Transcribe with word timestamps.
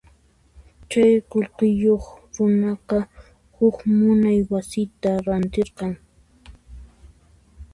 Chay 0.89 1.13
qullqiyuq 1.31 2.05
runaqa 2.35 2.97
huk 3.57 3.77
munay 3.97 4.39
wasita 4.51 5.11
rantirqan. 5.25 5.91